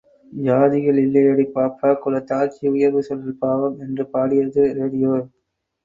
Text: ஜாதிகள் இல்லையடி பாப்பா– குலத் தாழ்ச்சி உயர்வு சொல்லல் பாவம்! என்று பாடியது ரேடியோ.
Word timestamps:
ஜாதிகள் 0.33 0.99
இல்லையடி 1.01 1.45
பாப்பா– 1.51 1.91
குலத் 2.01 2.27
தாழ்ச்சி 2.27 2.65
உயர்வு 2.69 3.03
சொல்லல் 3.03 3.39
பாவம்! 3.39 3.79
என்று 3.79 4.05
பாடியது 4.09 4.65
ரேடியோ. 4.73 5.13